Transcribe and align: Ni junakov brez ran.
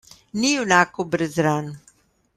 Ni 0.39 0.49
junakov 0.57 1.09
brez 1.13 1.35
ran. 1.47 1.65